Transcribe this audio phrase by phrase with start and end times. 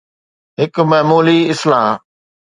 [0.59, 1.87] هڪ معمولي اصلاح.